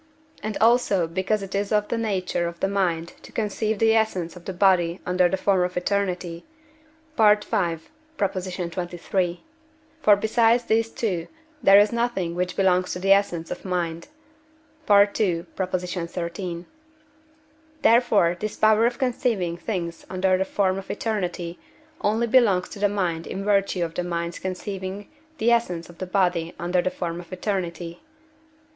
[0.41, 4.35] and also because it is of the nature of the mind to conceive the essence
[4.35, 6.43] of the body under the form of eternity
[7.15, 7.23] (V.
[8.23, 9.43] xxiii.),
[10.01, 11.27] for besides these two
[11.61, 14.07] there is nothing which belongs to the essence of mind
[14.89, 15.45] (II.
[15.55, 16.65] xiii.).
[17.83, 21.59] Therefore this power of conceiving things under the form of eternity
[22.03, 25.07] only belongs to the mind in virtue of the mind's conceiving
[25.37, 28.01] the essence of the body under the form of eternity.